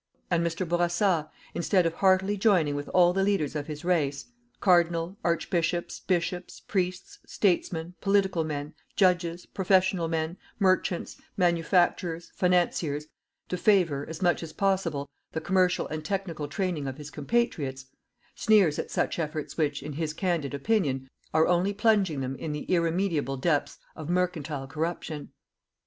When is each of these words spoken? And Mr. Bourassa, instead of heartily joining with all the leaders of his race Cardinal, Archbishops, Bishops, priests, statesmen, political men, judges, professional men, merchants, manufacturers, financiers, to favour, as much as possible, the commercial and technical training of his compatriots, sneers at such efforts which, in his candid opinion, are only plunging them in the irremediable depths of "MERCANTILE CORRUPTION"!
And 0.31 0.43
Mr. 0.43 0.67
Bourassa, 0.67 1.29
instead 1.53 1.85
of 1.85 1.93
heartily 1.93 2.35
joining 2.35 2.73
with 2.75 2.89
all 2.89 3.13
the 3.13 3.21
leaders 3.23 3.55
of 3.55 3.67
his 3.67 3.85
race 3.85 4.25
Cardinal, 4.59 5.15
Archbishops, 5.23 5.99
Bishops, 5.99 6.59
priests, 6.59 7.19
statesmen, 7.27 7.93
political 8.01 8.43
men, 8.43 8.73
judges, 8.95 9.45
professional 9.45 10.07
men, 10.07 10.37
merchants, 10.57 11.17
manufacturers, 11.37 12.31
financiers, 12.33 13.05
to 13.47 13.57
favour, 13.57 14.03
as 14.09 14.23
much 14.23 14.41
as 14.41 14.53
possible, 14.53 15.07
the 15.33 15.39
commercial 15.39 15.85
and 15.89 16.03
technical 16.03 16.47
training 16.47 16.87
of 16.87 16.97
his 16.97 17.11
compatriots, 17.11 17.85
sneers 18.33 18.79
at 18.79 18.89
such 18.89 19.19
efforts 19.19 19.55
which, 19.55 19.83
in 19.83 19.93
his 19.93 20.13
candid 20.15 20.55
opinion, 20.55 21.07
are 21.31 21.45
only 21.47 21.73
plunging 21.73 22.21
them 22.21 22.35
in 22.37 22.53
the 22.53 22.63
irremediable 22.73 23.37
depths 23.37 23.77
of 23.95 24.09
"MERCANTILE 24.09 24.65
CORRUPTION"! 24.65 25.29